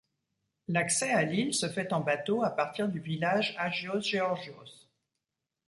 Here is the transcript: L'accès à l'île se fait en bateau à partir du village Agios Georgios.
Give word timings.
L'accès 0.67 1.11
à 1.11 1.21
l'île 1.21 1.53
se 1.53 1.69
fait 1.69 1.93
en 1.93 1.99
bateau 2.01 2.41
à 2.43 2.49
partir 2.49 2.87
du 2.89 2.99
village 2.99 3.53
Agios 3.59 4.01
Georgios. 4.01 4.89